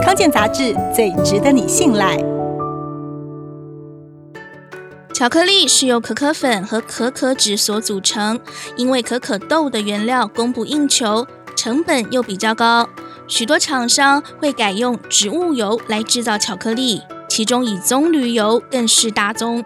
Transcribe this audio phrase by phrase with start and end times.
[0.00, 2.16] 康健杂志最值得你信赖。
[5.12, 8.40] 巧克力是由可可粉和可可脂所组成，
[8.76, 12.88] 因为可可豆的原料供不应求，成本又比较高，
[13.28, 19.64] 许多厂商会改用植物油来制造巧克力，其中以棕榈油更是大宗。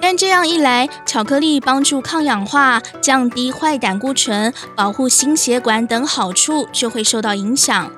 [0.00, 7.90] 但这样一来，巧克力帮助抗氧化、降低坏胆固醇、保护心血管等好处就会受到影响。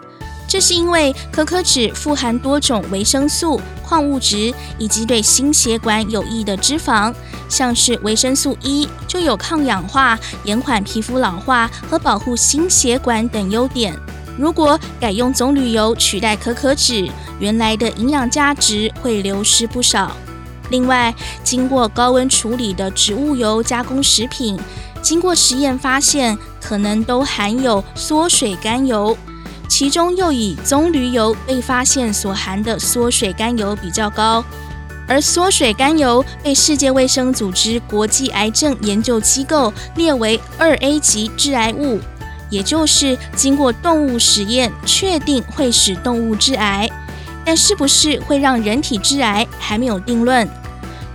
[0.48, 7.14] 这是因为可可脂富含多种维生素、矿物质以及对心血管有益的脂肪，
[7.50, 13.94] 像是维生素 E 就有抗氧化、延缓皮肤老化和保护心血管等优点。
[14.38, 17.06] 如果改用棕榈油取代可可脂，
[17.38, 20.16] 原来的营养价值会流失不少。
[20.70, 24.58] 另外，经过高温处理的植物油加工食品，
[25.02, 29.16] 经过实验发现，可能都含有缩水甘油，
[29.68, 34.42] 其中又以棕榈油被发现所含的缩水甘油比较高，
[35.06, 42.00] 而缩水甘油被世界卫生组织国际癌症研究机构列为二 A 级致癌物，
[42.50, 46.88] 也就是经过动物实验确定会使动物致癌。
[47.44, 50.46] 但是不是会让人体致癌还没有定论。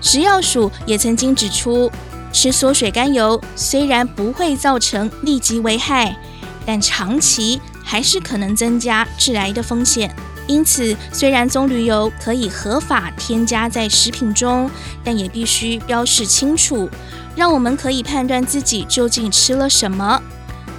[0.02, 1.92] 食药署也曾经指出，
[2.32, 6.16] 吃缩水甘油虽然不会造成立即危害，
[6.66, 10.14] 但长期还是可能增加致癌的风险。
[10.46, 14.70] 因此，虽然棕榈油可以合法添加在食品中，
[15.04, 16.90] 但也必须标示清楚，
[17.36, 20.22] 让我们可以判断自己究竟吃了什么。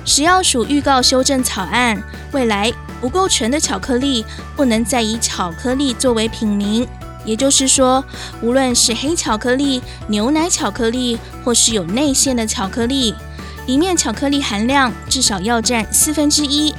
[0.04, 4.22] 食药署预告修正草案，未来不够纯的巧克力
[4.54, 6.86] 不能再以巧克力作为品名。
[7.24, 8.04] 也就是说，
[8.42, 13.14] 无论是黑巧克力、牛奶巧克力，或是有内馅的巧克力，
[13.66, 16.74] 里面巧克力含量至少要占四分之一，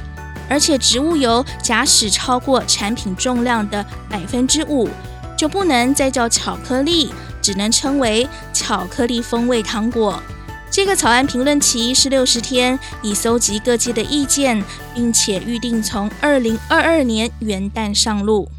[0.48, 4.88] 而且植物油假使超过产品重量的百分之五，
[5.36, 10.22] 就不能再叫巧克力，只能称为巧克力风味糖果。
[10.70, 14.62] 这个草案评论期是六十天，已搜集各界的意见，
[14.94, 18.50] 并且预定从二零二二年元旦上路。